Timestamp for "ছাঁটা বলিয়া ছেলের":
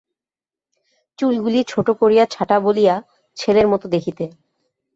2.25-3.67